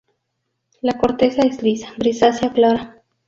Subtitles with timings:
[0.81, 3.03] La corteza es lisa, grisácea clara.